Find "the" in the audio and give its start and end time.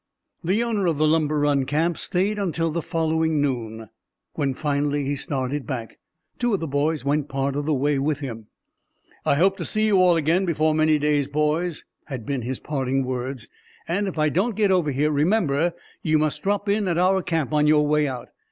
0.43-0.63, 2.71-2.81, 6.59-6.65, 7.67-7.73